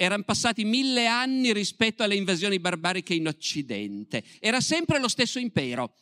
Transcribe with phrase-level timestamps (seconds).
[0.00, 4.22] erano passati mille anni rispetto alle invasioni barbariche in Occidente.
[4.38, 5.92] Era sempre lo stesso impero.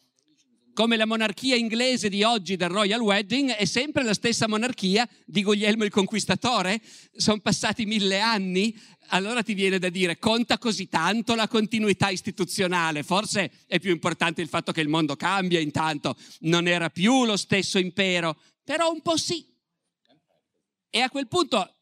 [0.74, 5.42] Come la monarchia inglese di oggi del Royal Wedding è sempre la stessa monarchia di
[5.42, 6.82] Guglielmo il Conquistatore.
[7.16, 8.78] Sono passati mille anni,
[9.09, 13.02] allora ti viene da dire conta così tanto la continuità istituzionale.
[13.02, 16.15] Forse è più importante il fatto che il mondo cambia intanto.
[16.40, 19.42] Non era più lo stesso impero, però un po' sì.
[20.90, 21.76] E a quel punto,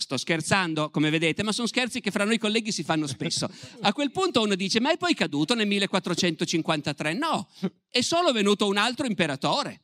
[0.00, 3.50] sto scherzando come vedete, ma sono scherzi che fra noi colleghi si fanno spesso.
[3.80, 7.14] A quel punto uno dice, ma è poi caduto nel 1453?
[7.14, 7.48] No,
[7.90, 9.82] è solo venuto un altro imperatore.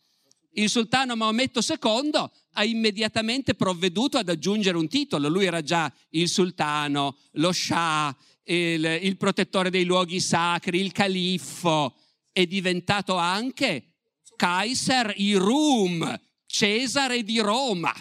[0.53, 5.29] Il sultano Maometto II ha immediatamente provveduto ad aggiungere un titolo.
[5.29, 11.97] Lui era già il sultano, lo scià, il, il protettore dei luoghi sacri, il califfo.
[12.31, 13.95] È diventato anche
[14.37, 17.93] Kaiser Irum, Cesare di Roma.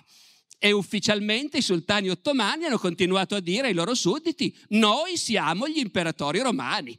[0.66, 5.80] E ufficialmente i sultani ottomani hanno continuato a dire ai loro sudditi, noi siamo gli
[5.80, 6.98] imperatori romani.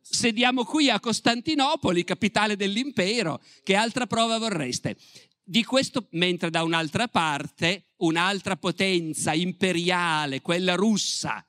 [0.00, 4.96] Sediamo qui a Costantinopoli, capitale dell'impero, che altra prova vorreste?
[5.44, 11.46] Di questo, mentre da un'altra parte un'altra potenza imperiale, quella russa,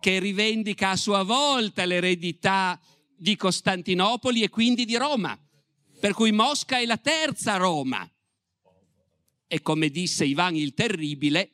[0.00, 2.80] che rivendica a sua volta l'eredità
[3.16, 5.38] di Costantinopoli e quindi di Roma,
[6.00, 8.10] per cui Mosca è la terza Roma
[9.46, 11.50] e come disse Ivan il Terribile,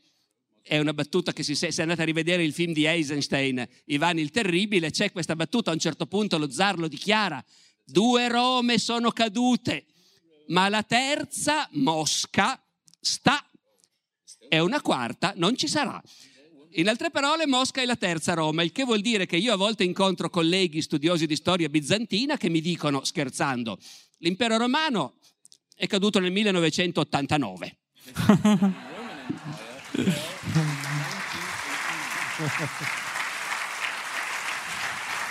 [0.63, 4.31] è una battuta che si, se andate a rivedere il film di Eisenstein, Ivan il
[4.31, 7.45] Terribile, c'è questa battuta, a un certo punto lo zar lo dichiara,
[7.85, 9.87] due Rome sono cadute,
[10.49, 12.63] ma la terza, Mosca,
[13.01, 13.45] sta,
[14.49, 16.01] e una quarta non ci sarà.
[16.77, 19.57] In altre parole, Mosca è la terza Roma, il che vuol dire che io a
[19.57, 23.79] volte incontro colleghi studiosi di storia bizantina che mi dicono, scherzando,
[24.19, 25.17] l'impero romano
[25.75, 27.79] è caduto nel 1989.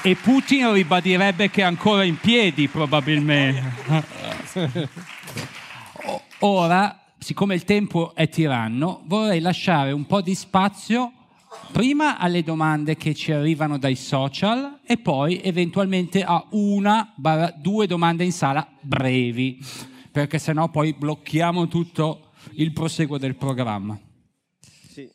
[0.03, 4.89] E Putin ribadirebbe che è ancora in piedi, probabilmente.
[6.39, 11.11] Ora, siccome il tempo è tiranno, vorrei lasciare un po' di spazio
[11.71, 17.13] prima alle domande che ci arrivano dai social e poi eventualmente a una,
[17.57, 19.59] due domande in sala brevi,
[20.11, 23.99] perché sennò poi blocchiamo tutto il proseguo del programma.
[24.89, 25.09] Sì,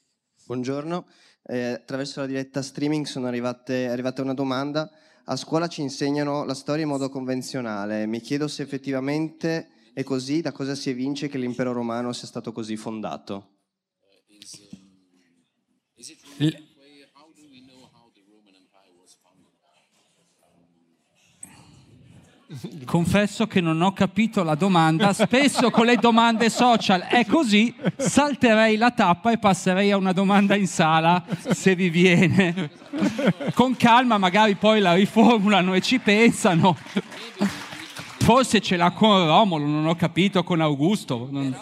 [0.45, 1.07] buongiorno.
[1.43, 4.91] Eh, attraverso la diretta streaming sono arrivate, è arrivata una domanda.
[5.25, 8.07] A scuola ci insegnano la storia in modo convenzionale.
[8.07, 12.53] Mi chiedo se effettivamente è così, da cosa si evince che l'impero romano sia stato
[12.53, 13.59] così fondato.
[16.39, 16.76] L-
[22.85, 25.13] Confesso che non ho capito la domanda.
[25.13, 30.55] Spesso con le domande social è così, salterei la tappa e passerei a una domanda
[30.55, 32.71] in sala se vi viene.
[33.53, 36.77] Con calma magari poi la riformulano e ci pensano.
[38.19, 41.29] Forse ce l'ha con Romolo, non ho capito, con Augusto.
[41.31, 41.57] Non...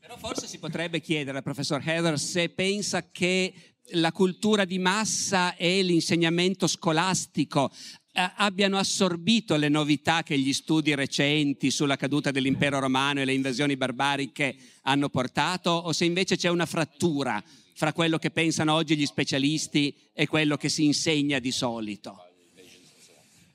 [0.00, 3.52] Però forse si potrebbe chiedere al professor Heather se pensa che
[3.94, 7.70] la cultura di massa e l'insegnamento scolastico
[8.14, 13.76] abbiano assorbito le novità che gli studi recenti sulla caduta dell'impero romano e le invasioni
[13.76, 17.42] barbariche hanno portato o se invece c'è una frattura
[17.74, 22.26] fra quello che pensano oggi gli specialisti e quello che si insegna di solito.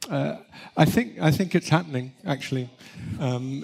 [0.09, 0.37] Uh,
[0.75, 2.69] I think I think it's happening actually.
[3.19, 3.63] Um,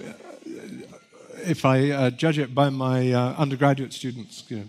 [1.46, 4.68] if I uh, judge it by my uh, undergraduate students, you know,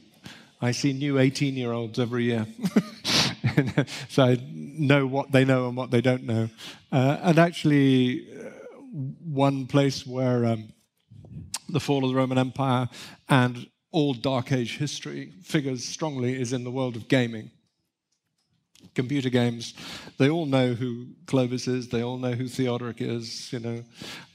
[0.62, 2.48] I see new 18-year-olds every year.
[4.10, 6.50] so I know what they know and what they don't know.
[6.92, 8.50] Uh, and actually, uh,
[9.24, 10.74] one place where um,
[11.70, 12.88] the fall of the Roman Empire
[13.30, 17.52] and all Dark Age history figures strongly is in the world of gaming.
[18.94, 19.74] Computer games,
[20.18, 23.84] they all know who Clovis is, they all know who Theodoric is, you know,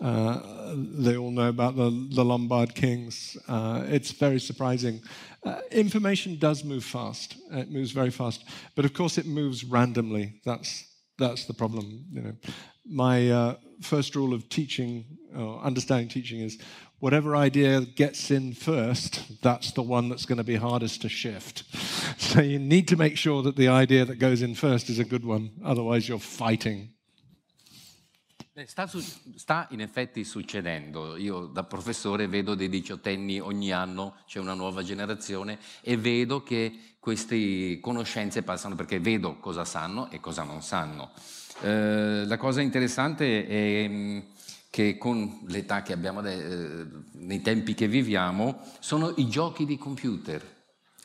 [0.00, 0.40] uh,
[0.74, 3.36] they all know about the, the Lombard kings.
[3.48, 5.00] Uh, it's very surprising
[5.44, 7.36] uh, information does move fast.
[7.50, 8.44] It moves very fast,
[8.74, 10.40] but of course it moves randomly.
[10.44, 10.86] That's
[11.18, 12.04] that's the problem.
[12.12, 12.32] You know,
[12.86, 15.04] my uh, first rule of teaching
[15.36, 16.58] or understanding teaching is
[16.98, 21.64] whatever idea gets in first, that's the one that's going to be hardest to shift.
[22.18, 25.04] So you need to make sure that the idea that goes in first is a
[25.04, 26.90] good one, otherwise, you're fighting.
[28.60, 29.00] Eh, Sta, su-
[29.36, 31.16] sta in effetti succedendo.
[31.16, 36.96] Io da professore vedo dei diciottenni ogni anno, c'è una nuova generazione e vedo che
[36.98, 41.10] queste conoscenze passano perché vedo cosa sanno e cosa non sanno.
[41.62, 44.24] Eh, la cosa interessante è mh,
[44.68, 50.58] che con l'età che abbiamo, eh, nei tempi che viviamo, sono i giochi di computer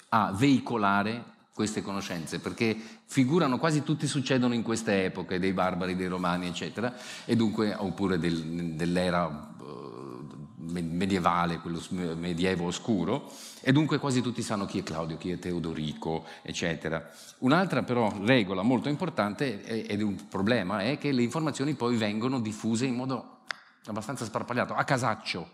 [0.09, 6.07] a veicolare queste conoscenze, perché figurano quasi tutti, succedono in queste epoche, dei barbari, dei
[6.07, 6.93] romani, eccetera,
[7.23, 13.31] e dunque, oppure del- dell'era eh, me- medievale, quello medievo oscuro,
[13.61, 17.09] e dunque quasi tutti sanno chi è Claudio, chi è Teodorico, eccetera.
[17.37, 22.85] Un'altra però regola molto importante ed un problema è che le informazioni poi vengono diffuse
[22.85, 23.37] in modo
[23.85, 25.49] abbastanza sparpagliato, a casaccio.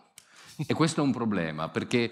[0.66, 2.12] E questo è un problema, perché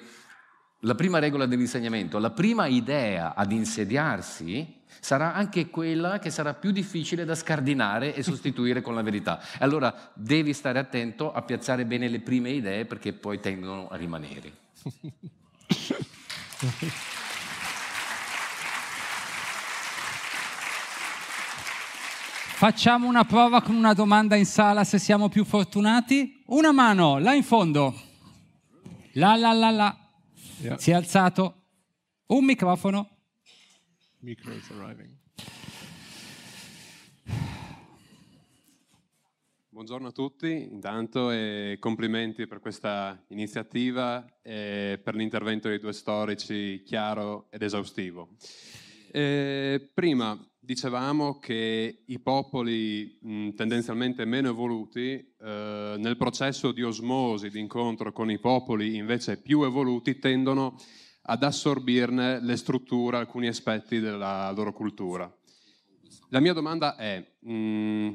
[0.84, 6.72] la prima regola dell'insegnamento, la prima idea ad insediarsi sarà anche quella che sarà più
[6.72, 9.42] difficile da scardinare e sostituire con la verità.
[9.60, 14.54] Allora devi stare attento a piazzare bene le prime idee perché poi tendono a rimanere.
[22.60, 26.44] Facciamo una prova con una domanda in sala se siamo più fortunati.
[26.48, 27.96] Una mano, là in fondo.
[29.14, 30.09] Là, là, là, là.
[30.62, 30.78] Yeah.
[30.78, 31.68] Si è alzato.
[32.28, 33.10] Un microfono.
[34.20, 35.16] Micro is arriving.
[39.70, 46.84] Buongiorno a tutti, intanto e complimenti per questa iniziativa e per l'intervento dei due storici
[46.84, 48.36] chiaro ed esaustivo.
[49.12, 50.38] Eh, prima
[50.70, 58.12] dicevamo che i popoli mh, tendenzialmente meno evoluti, eh, nel processo di osmosi, di incontro
[58.12, 60.78] con i popoli invece più evoluti, tendono
[61.24, 65.36] ad assorbirne le strutture, alcuni aspetti della loro cultura.
[66.30, 68.12] La mia domanda è, mh,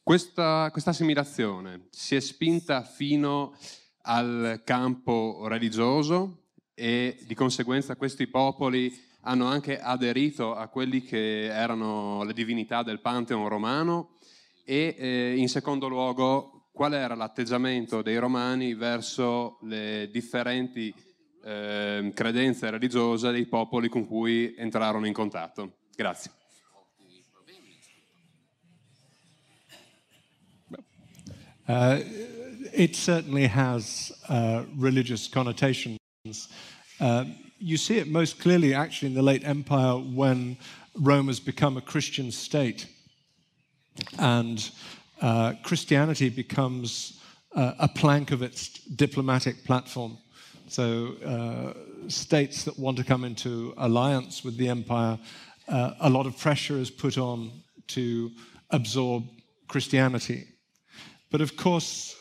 [0.00, 3.56] questa, questa assimilazione si è spinta fino
[4.02, 12.22] al campo religioso e di conseguenza questi popoli hanno anche aderito a quelli che erano
[12.22, 14.10] le divinità del Pantheon romano
[14.64, 20.94] e eh, in secondo luogo qual era l'atteggiamento dei romani verso le differenti
[21.42, 25.78] eh, credenze religiose dei popoli con cui entrarono in contatto.
[25.94, 26.30] Grazie.
[31.68, 32.00] Uh,
[32.72, 35.98] it certainly has uh, religious connotations.
[37.00, 37.24] Uh,
[37.58, 40.56] you see it most clearly, actually, in the late Empire when
[40.94, 42.86] Rome has become a Christian state.
[44.18, 44.70] And
[45.20, 47.20] uh, Christianity becomes
[47.54, 50.18] uh, a plank of its diplomatic platform.
[50.68, 55.18] So, uh, states that want to come into alliance with the empire,
[55.68, 57.50] uh, a lot of pressure is put on
[57.88, 58.30] to
[58.70, 59.24] absorb
[59.68, 60.44] Christianity.
[61.30, 62.16] But of course,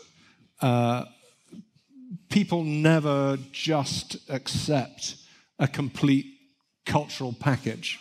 [0.62, 1.06] uh,
[2.36, 5.16] people never just accept
[5.58, 6.26] a complete
[6.86, 7.98] cultural package,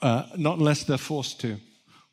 [0.00, 1.56] uh, not unless they're forced to.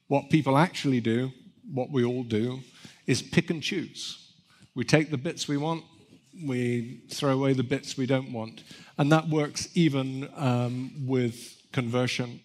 [0.08, 1.32] What people actually do,
[1.74, 2.60] what we all do,
[3.08, 4.36] is pick and choose.
[4.76, 5.84] We take the bits we want,
[6.46, 8.62] we throw away the bits we don't want.
[9.00, 12.40] And that works even um, with conversion.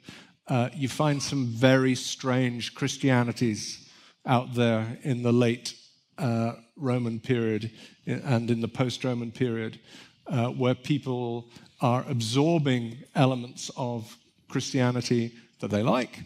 [0.49, 3.91] Uh, you find some very strange Christianities
[4.25, 5.75] out there in the late
[6.19, 7.71] uh, Roman period
[8.07, 9.79] and in the post Roman period,
[10.27, 14.17] uh, where people are absorbing elements of
[14.49, 16.21] Christianity that they like.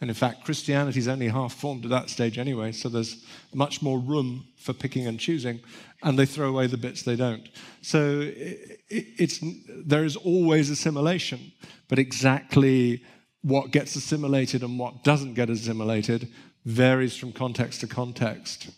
[0.00, 3.82] And in fact, Christianity is only half formed at that stage anyway, so there's much
[3.82, 5.60] more room for picking and choosing,
[6.04, 7.48] and they throw away the bits they don't.
[7.82, 11.52] So it, it's, there is always assimilation,
[11.88, 13.02] but exactly
[13.42, 16.28] what gets assimilated and what doesn't get assimilated
[16.64, 18.70] varies from context to context.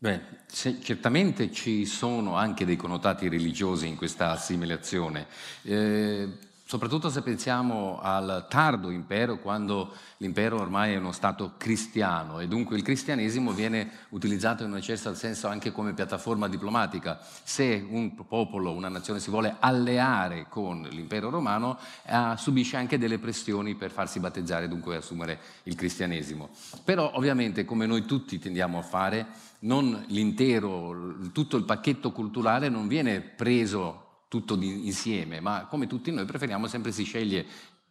[0.00, 5.26] Beh, se- certamente ci sono anche dei connotati religiosi in questa assimilazione,
[5.62, 6.28] eh,
[6.68, 12.76] soprattutto se pensiamo al tardo impero, quando l'impero ormai è uno stato cristiano e dunque
[12.76, 17.20] il cristianesimo viene utilizzato in un certo senso anche come piattaforma diplomatica.
[17.42, 23.18] Se un popolo, una nazione si vuole alleare con l'impero romano, eh, subisce anche delle
[23.18, 26.50] pressioni per farsi battezzare e dunque assumere il cristianesimo.
[26.84, 29.26] Però ovviamente, come noi tutti tendiamo a fare,
[29.60, 36.10] non l'intero, tutto il pacchetto culturale non viene preso tutto di- insieme, ma come tutti
[36.12, 37.46] noi preferiamo sempre si sceglie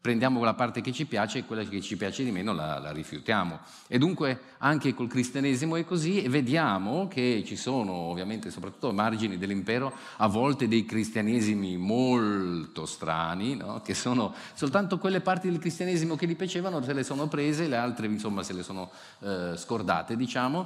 [0.08, 2.91] prendiamo quella parte che ci piace e quella che ci piace di meno la, la
[2.91, 3.60] rifiutiamo.
[3.88, 8.96] E dunque anche col cristianesimo è così e vediamo che ci sono ovviamente soprattutto ai
[8.96, 13.82] margini dell'impero a volte dei cristianesimi molto strani, no?
[13.82, 17.75] che sono soltanto quelle parti del cristianesimo che gli piacevano se le sono prese, le
[17.75, 18.89] altre insomma se le sono
[19.20, 20.65] eh, scordate diciamo.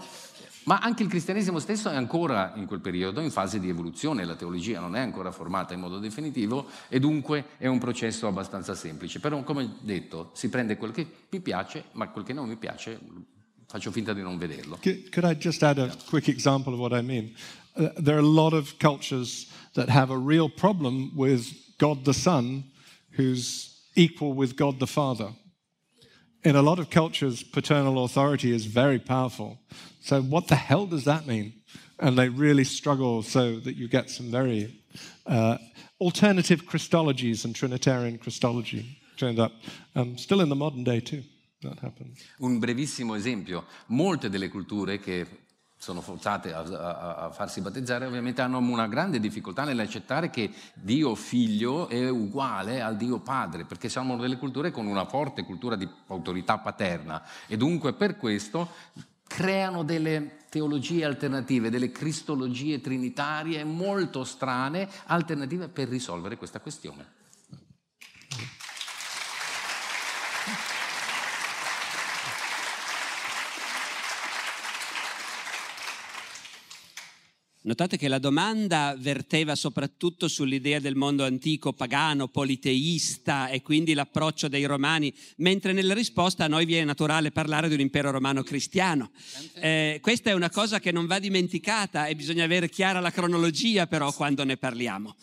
[0.63, 4.35] Ma anche il cristianesimo stesso è ancora in quel periodo in fase di evoluzione, la
[4.35, 9.19] teologia non è ancora formata in modo definitivo e dunque è un processo abbastanza semplice.
[9.19, 12.99] Però come detto, si prende quel che mi piace, ma quel che non mi piace
[13.71, 14.77] faccio finta di non vederlo.
[14.81, 17.33] Could I just add a quick example of what I mean?
[17.73, 22.13] Uh, there are a lot of cultures that have a real problem with God the
[22.13, 22.65] Son,
[23.17, 25.33] who's equal with God the Father.
[26.43, 29.59] In a lot of cultures, paternal authority is very powerful.
[30.01, 31.53] So, what the hell does that mean?
[31.99, 34.81] And they really struggle so that you get some very
[35.27, 35.57] uh,
[35.99, 39.51] alternative Christologies and Trinitarian Christology turned up.
[39.95, 41.23] Um, still in the modern day, too.
[41.61, 42.23] That happens.
[42.39, 43.65] Un brevissimo esempio.
[43.87, 45.27] Molte delle culture che
[45.81, 51.15] sono forzate a, a, a, farsi battezzare, ovviamente hanno una grande difficoltà nell'accettare che Dio
[51.15, 55.89] figlio è uguale al Dio padre, perché siamo delle culture con una forte cultura di
[56.07, 58.69] autorità paterna e dunque per questo
[59.25, 67.20] creano delle teologie alternative, delle cristologie trinitarie molto strane, alternative per risolvere questa questione.
[77.63, 84.47] Notate che la domanda verteva soprattutto sull'idea del mondo antico pagano, politeista e quindi l'approccio
[84.47, 89.11] dei romani, mentre nella risposta a noi viene naturale parlare di un impero romano cristiano.
[89.53, 93.85] Eh, questa è una cosa che non va dimenticata e bisogna avere chiara la cronologia
[93.85, 95.15] però quando ne parliamo.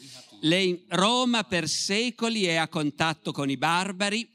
[0.43, 4.29] Le, Roma per secoli è a contatto con i barbari,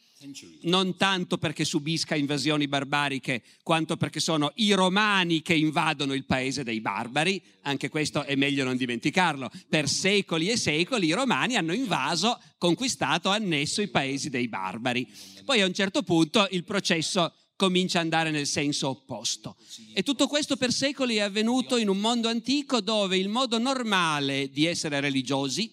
[0.61, 6.63] non tanto perché subisca invasioni barbariche, quanto perché sono i romani che invadono il paese
[6.63, 9.49] dei barbari, anche questo è meglio non dimenticarlo.
[9.67, 15.07] Per secoli e secoli i romani hanno invaso, conquistato, annesso i paesi dei barbari.
[15.43, 19.55] Poi a un certo punto il processo comincia ad andare nel senso opposto.
[19.93, 24.49] E tutto questo per secoli è avvenuto in un mondo antico dove il modo normale
[24.49, 25.71] di essere religiosi,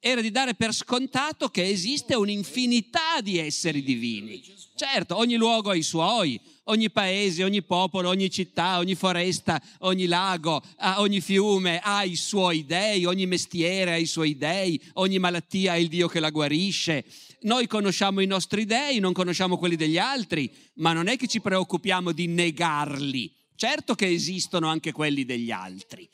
[0.00, 4.42] era di dare per scontato che esiste un'infinità di esseri divini.
[4.76, 10.06] Certo, ogni luogo ha i suoi, ogni paese, ogni popolo, ogni città, ogni foresta, ogni
[10.06, 10.62] lago,
[10.98, 15.78] ogni fiume ha i suoi dei, ogni mestiere ha i suoi dei, ogni malattia ha
[15.78, 17.04] il Dio che la guarisce.
[17.40, 21.40] Noi conosciamo i nostri dei, non conosciamo quelli degli altri, ma non è che ci
[21.40, 23.32] preoccupiamo di negarli.
[23.56, 26.08] Certo che esistono anche quelli degli altri.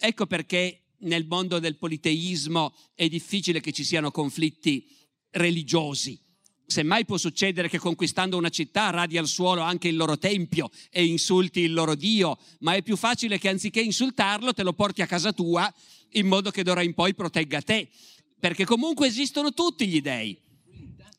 [0.00, 4.86] Ecco perché nel mondo del politeismo è difficile che ci siano conflitti
[5.30, 6.18] religiosi.
[6.66, 11.02] Semmai può succedere che conquistando una città radi al suolo anche il loro tempio e
[11.04, 15.06] insulti il loro Dio, ma è più facile che anziché insultarlo te lo porti a
[15.06, 15.72] casa tua
[16.12, 17.88] in modo che d'ora in poi protegga te,
[18.38, 20.38] perché comunque esistono tutti gli dei.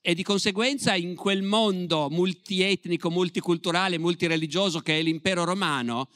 [0.01, 6.09] E di conseguenza in quel mondo multietnico, multiculturale, multireligioso che è l'impero romano,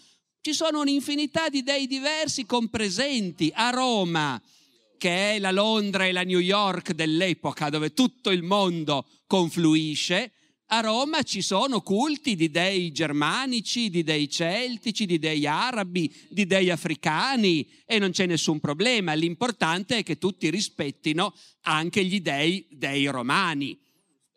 [0.43, 4.41] ci sono un'infinità di dei diversi compresenti a Roma,
[4.97, 10.33] che è la Londra e la New York dell'epoca, dove tutto il mondo confluisce.
[10.65, 16.45] A Roma ci sono culti di dei germanici, di dei celtici, di dei arabi, di
[16.45, 19.13] dei africani e non c'è nessun problema.
[19.13, 23.79] L'importante è che tutti rispettino anche gli dei dei romani,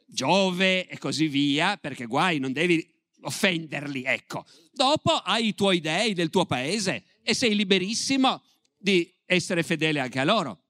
[0.07, 2.95] Giove e così via, perché guai, non devi
[3.27, 4.47] offenderli, ecco.
[4.73, 8.43] Dopo hai i tuoi dei del tuo paese e sei liberissimo
[8.77, 10.61] di essere fedele anche a loro.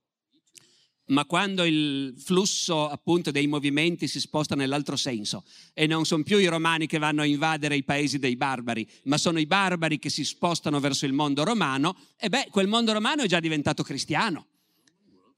[1.09, 6.39] Ma quando il flusso appunto dei movimenti si sposta nell'altro senso e non sono più
[6.39, 10.11] i romani che vanno a invadere i paesi dei barbari, ma sono i barbari che
[10.11, 14.47] si spostano verso il mondo romano, e beh, quel mondo romano è già diventato cristiano.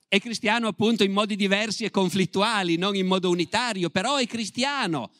[0.08, 5.10] È cristiano appunto in modi diversi e conflittuali, non in modo unitario, però è cristiano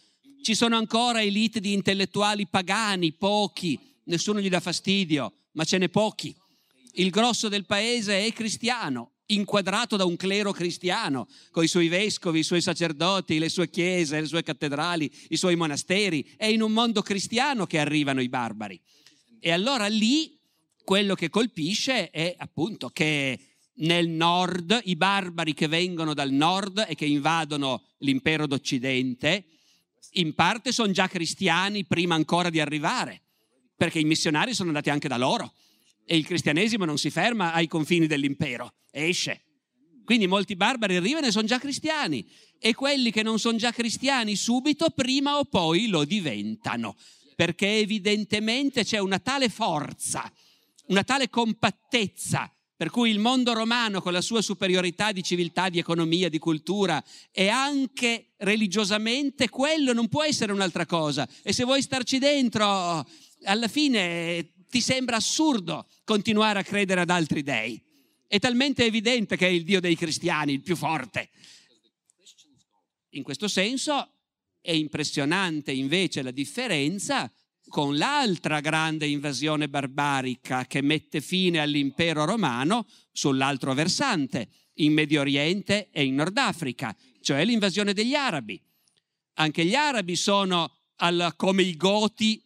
[0.43, 5.89] ci sono ancora elite di intellettuali pagani, pochi, nessuno gli dà fastidio, ma ce n'è
[5.89, 6.35] pochi.
[6.93, 12.41] Il grosso del paese è cristiano, inquadrato da un clero cristiano, con i suoi vescovi,
[12.41, 16.35] i suoi sacerdoti, le sue chiese, le sue cattedrali, i suoi monasteri.
[16.37, 18.81] È in un mondo cristiano che arrivano i barbari.
[19.41, 20.37] E allora lì
[20.83, 23.39] quello che colpisce è appunto che
[23.81, 29.45] nel nord i barbari che vengono dal nord e che invadono l'impero d'Occidente,
[30.13, 33.23] in parte sono già cristiani prima ancora di arrivare,
[33.77, 35.53] perché i missionari sono andati anche da loro
[36.05, 39.43] e il cristianesimo non si ferma ai confini dell'impero, esce.
[40.05, 42.27] Quindi molti barbari arrivano e sono già cristiani
[42.59, 46.97] e quelli che non sono già cristiani subito, prima o poi lo diventano,
[47.37, 50.33] perché evidentemente c'è una tale forza,
[50.87, 55.81] una tale compattezza per cui il mondo romano, con la sua superiorità di civiltà, di
[55.81, 61.29] economia, di cultura, e anche religiosamente, quello non può essere un'altra cosa.
[61.43, 63.05] E se vuoi starci dentro,
[63.43, 67.83] alla fine ti sembra assurdo continuare a credere ad altri dei.
[68.29, 71.31] È talmente evidente che è il Dio dei cristiani, il più forte.
[73.11, 74.09] In questo senso
[74.61, 77.29] è impressionante invece la differenza
[77.69, 85.89] con l'altra grande invasione barbarica che mette fine all'impero romano sull'altro versante, in Medio Oriente
[85.91, 88.61] e in Nord Africa, cioè l'invasione degli arabi.
[89.35, 92.43] Anche gli arabi sono, al, come i goti,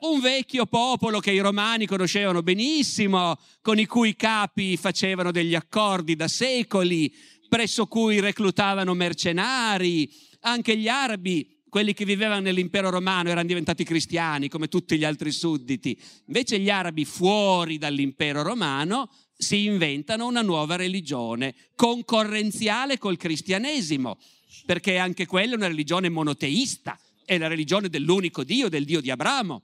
[0.00, 6.16] un vecchio popolo che i romani conoscevano benissimo, con i cui capi facevano degli accordi
[6.16, 7.12] da secoli,
[7.48, 10.10] presso cui reclutavano mercenari.
[10.40, 15.32] Anche gli arabi quelli che vivevano nell'impero romano erano diventati cristiani come tutti gli altri
[15.32, 15.98] sudditi.
[16.26, 24.18] Invece gli arabi fuori dall'impero romano si inventano una nuova religione concorrenziale col cristianesimo,
[24.66, 29.10] perché anche quella è una religione monoteista, è la religione dell'unico Dio, del Dio di
[29.10, 29.62] Abramo.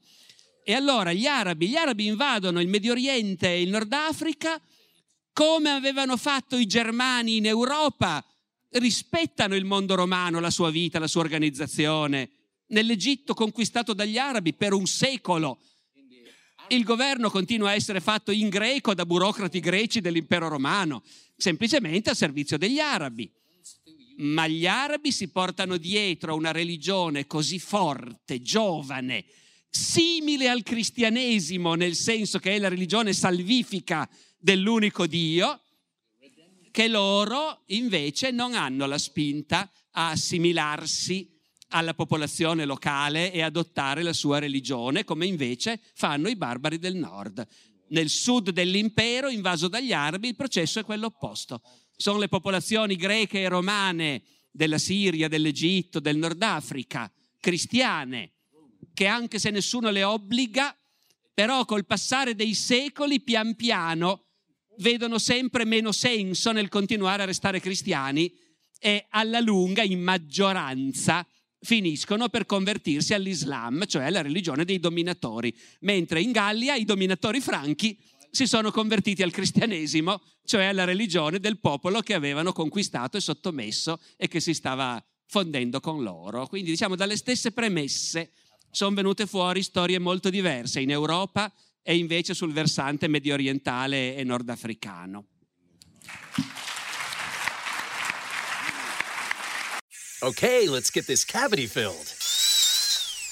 [0.64, 4.58] E allora gli arabi, gli arabi invadono il Medio Oriente e il Nord Africa
[5.32, 8.24] come avevano fatto i germani in Europa
[8.70, 12.30] rispettano il mondo romano, la sua vita, la sua organizzazione.
[12.68, 15.58] Nell'Egitto conquistato dagli arabi per un secolo
[16.68, 21.02] il governo continua a essere fatto in greco da burocrati greci dell'impero romano,
[21.36, 23.30] semplicemente a servizio degli arabi.
[24.18, 29.26] Ma gli arabi si portano dietro una religione così forte, giovane,
[29.68, 34.08] simile al cristianesimo, nel senso che è la religione salvifica
[34.38, 35.60] dell'unico Dio,
[36.76, 41.26] che loro invece non hanno la spinta a assimilarsi
[41.68, 47.46] alla popolazione locale e adottare la sua religione, come invece fanno i barbari del nord.
[47.88, 51.62] Nel sud dell'impero, invaso dagli arabi, il processo è quello opposto.
[51.96, 57.10] Sono le popolazioni greche e romane della Siria, dell'Egitto, del Nord Africa,
[57.40, 58.32] cristiane,
[58.92, 60.76] che anche se nessuno le obbliga,
[61.32, 64.25] però col passare dei secoli, pian piano,
[64.78, 68.32] vedono sempre meno senso nel continuare a restare cristiani
[68.78, 71.26] e alla lunga, in maggioranza,
[71.60, 77.98] finiscono per convertirsi all'Islam, cioè alla religione dei dominatori, mentre in Gallia i dominatori franchi
[78.30, 83.98] si sono convertiti al cristianesimo, cioè alla religione del popolo che avevano conquistato e sottomesso
[84.16, 86.46] e che si stava fondendo con loro.
[86.46, 88.30] Quindi diciamo dalle stesse premesse
[88.70, 91.50] sono venute fuori storie molto diverse in Europa
[91.88, 95.24] e invece sul versante medio orientale e nordafricano.
[100.20, 102.12] Okay, let's get this cavity filled.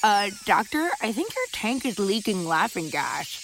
[0.04, 3.43] Uh, doctor, I think your tank is leaking laughing gas.